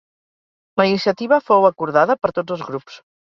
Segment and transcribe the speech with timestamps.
[0.81, 2.99] La iniciativa fou acordada per tots els grups.